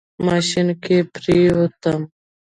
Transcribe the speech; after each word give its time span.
ماشين 0.25 0.67
کې 0.83 0.97
پرېوتم. 1.13 2.01